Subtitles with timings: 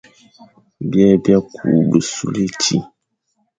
[0.89, 2.77] Byè bia kü besule éti,